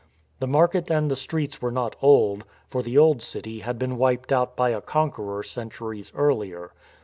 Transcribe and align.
The 0.39 0.47
market 0.47 0.89
and 0.89 1.11
the 1.11 1.15
streets 1.15 1.61
were 1.61 1.69
not 1.71 1.95
old, 2.01 2.43
for 2.71 2.81
the 2.81 2.97
old 2.97 3.21
city 3.21 3.59
had 3.59 3.77
been 3.77 3.97
wiped 3.99 4.31
out 4.31 4.55
by 4.55 4.71
a 4.71 4.81
conqueror 4.81 5.43
centuries 5.43 6.11
earlier. 6.15 6.71